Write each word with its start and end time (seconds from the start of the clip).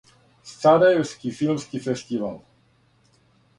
Сарајевски 0.51 1.35
филмски 1.41 1.83
фестивал. 1.89 2.35